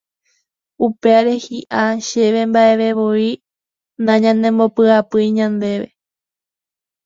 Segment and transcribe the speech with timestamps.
[0.85, 3.29] Upévare hi'ã chéve mba'evevoi
[4.05, 5.87] nañandepy'apýi ñandéve